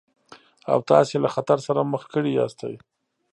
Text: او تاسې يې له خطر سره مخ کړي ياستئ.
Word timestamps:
او 0.71 0.79
تاسې 0.89 1.13
يې 1.15 1.21
له 1.23 1.29
خطر 1.35 1.57
سره 1.67 1.89
مخ 1.91 2.03
کړي 2.13 2.31
ياستئ. 2.39 2.75